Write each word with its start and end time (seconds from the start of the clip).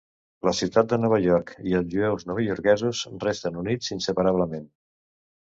La 0.47 0.51
ciutat 0.59 0.87
de 0.93 0.97
Nova 1.01 1.19
York 1.25 1.53
i 1.71 1.75
els 1.81 1.91
jueus 1.91 2.25
novaiorquesos 2.31 3.03
resten 3.27 3.61
units 3.67 3.93
inseparablement. 3.99 4.69